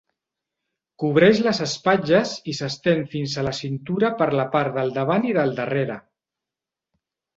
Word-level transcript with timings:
Cobreix 1.03 1.41
les 1.47 1.59
espatlles 1.65 2.33
i 2.53 2.57
s'estén 2.61 3.05
fins 3.11 3.35
a 3.35 3.43
la 3.49 3.53
cintura 3.61 4.13
per 4.23 4.29
la 4.41 4.47
part 4.57 4.75
del 4.79 4.93
davant 4.97 5.29
i 5.33 5.37
del 5.41 5.55
darrere. 5.61 5.99